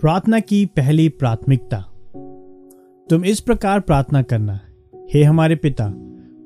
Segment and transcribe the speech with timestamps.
[0.00, 1.78] प्रार्थना की पहली प्राथमिकता।
[3.10, 4.60] तुम इस प्रकार प्रार्थना करना,
[5.14, 5.90] हे हमारे पिता,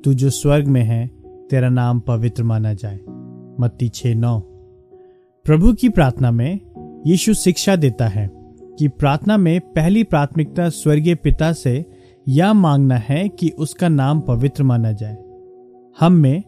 [0.04, 1.11] तू जो स्वर्ग में है,
[1.50, 3.00] तेरा नाम पवित्र माना जाए।
[3.61, 4.40] मत्ती छ नौ।
[5.45, 6.61] प्रभु की प्रार्थना में
[7.06, 8.30] यीशु शिक्षा देता है
[8.79, 11.84] कि प्रार्थना में पहली प्राथमिकता स्वर्गीय पिता से
[12.29, 15.18] यह मांगना है कि उसका नाम पवित्र माना जाए।
[16.00, 16.43] हम में,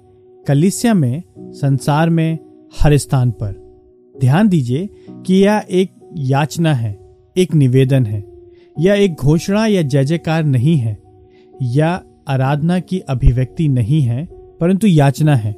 [0.47, 2.39] कलिसिया में, संसार में,
[2.81, 3.67] हर स्थान पर।
[4.21, 7.06] ध्यान दीजिए कि यह एक याचना है।
[7.39, 8.25] एक निवेदन है,
[8.81, 10.99] या एक घोषणा या जय जयकार नहीं है,
[11.63, 14.29] या आराधना की अभिव्यक्ति नहीं है,
[14.61, 15.57] परंतु याचना है।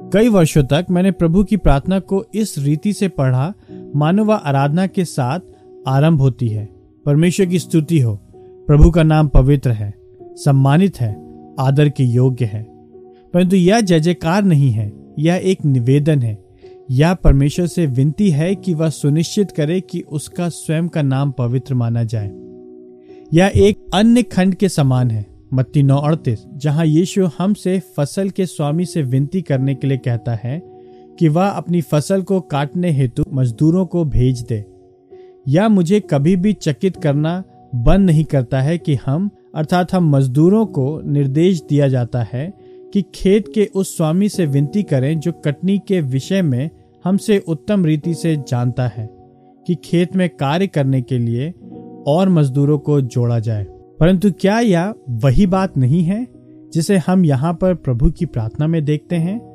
[0.00, 3.54] कई वर्षों तक मैंने प्रभु की प्रार्थना को इस रीति से पढ़ा,
[3.96, 5.40] मानो वह आराधना के साथ
[5.88, 6.68] आरंभ होती है।
[7.06, 11.12] परमेश्वर की स्तुति हो, प्रभु का नाम पवित्र है, सम्मानित है,
[11.60, 12.62] आदर के योग्य है।
[13.34, 16.49] परंतु यह जय जयकार नहीं है, यह एक निवेदन है।
[16.90, 21.74] यह परमेश्वर से विनती है कि वह सुनिश्चित करे कि उसका स्वयं का नाम पवित्र
[21.74, 22.30] माना जाए।
[23.32, 28.46] यह एक अन्य खंड के समान है, मत्ती नौ अड़तीस, जहाँ यीशु हमसे फ़सल के
[28.46, 30.62] स्वामी से विनती करने के लिए कहता है
[31.18, 34.64] कि वह अपनी फ़सल को काटने हेतु मजदूरों को भेज दे।
[35.48, 37.44] या मुझे कभी भी चकित करना
[37.74, 43.04] बंद नहीं करता है कि हम, अर्थात हम मजदूरों को निर्देश दिया जाता है कि
[43.14, 46.70] खेत के उस स्वामी से विनती करें जो कटनी के विषय में
[47.04, 49.10] हमसे उत्तम रीति से जानता है
[49.66, 51.54] कि खेत में कार्य करने के लिए
[52.06, 53.66] और मजदूरों को जोड़ा जाए।
[54.00, 56.26] परंतु क्या यह वही बात नहीं है
[56.72, 59.50] जिसे हम यहाँ पर प्रभु की प्रार्थना में देखते हैं?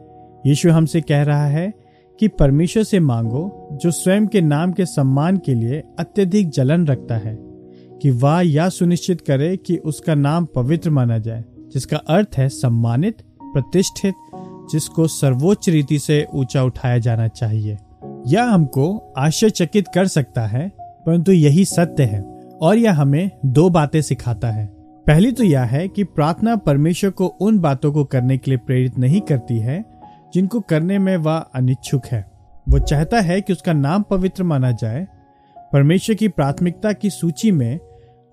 [0.45, 1.73] यीशु हमसे कह रहा है
[2.19, 7.17] कि परमेश्वर से मांगो, जो स्वयं के नाम के सम्मान के लिए अत्यधिक जलन रखता
[7.17, 7.37] है,
[8.01, 13.17] कि वह यह सुनिश्चित करे कि उसका नाम पवित्र माना जाए, जिसका अर्थ है सम्मानित,
[13.41, 14.13] प्रतिष्ठित
[14.71, 17.77] जिसको सर्वोच्च रीति से ऊँचा उठाया जाना चाहिए।
[18.27, 22.21] यह हमको आश्चर्यचकित कर सकता है, परंतु यही सत्य है
[22.61, 24.65] और यह हमें दो बातें सिखाता है।
[25.07, 28.97] पहली तो यह है कि प्रार्थना परमेश्वर को उन बातों को करने के लिए प्रेरित
[28.99, 29.83] नहीं करती है,
[30.33, 32.25] जिनको करने में वह अनिच्छुक है।
[32.69, 35.05] वो चाहता है कि उसका नाम पवित्र माना जाए।
[35.73, 37.79] परमेश्वर की प्राथमिकता की सूची में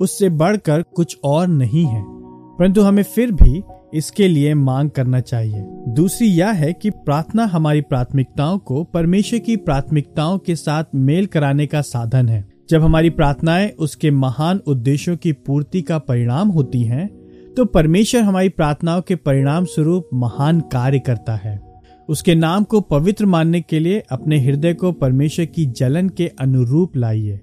[0.01, 3.63] उससे बढ़कर कुछ और नहीं है, परंतु हमें फिर भी
[3.95, 9.57] इसके लिए मांग करना चाहिए। दूसरी यह है कि प्रार्थना हमारी प्राथमिकताओं को परमेश्वर की
[9.57, 15.33] प्राथमिकताओं के साथ मेल कराने का साधन है। जब हमारी प्रार्थनाएँ उसके महान उद्देश्यों की
[15.33, 17.11] पूर्ति का परिणाम होती हैं,
[17.57, 21.73] तो परमेश्वर हमारी प्रार्थनाओं के परिणाम स्वरूप महान कार्य करता है।
[22.09, 26.97] उसके नाम को पवित्र मानने के लिए अपने हृदय को परमेश्वर की जलन के अनुरूप
[26.97, 27.41] लाइए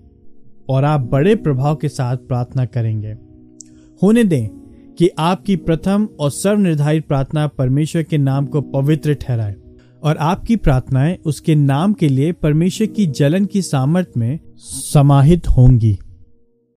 [0.70, 3.16] और आप बड़े प्रभाव के साथ प्रार्थना करेंगे।
[4.04, 4.59] होने दें
[5.00, 9.56] कि आपकी प्रथम और सर्वनिर्धारित प्रार्थना परमेश्वर के नाम को पवित्र ठहराए
[10.04, 15.98] और आपकी प्रार्थनाएँ उसके नाम के लिए परमेश्वर की जलन की सामर्थ में समाहित होंगी।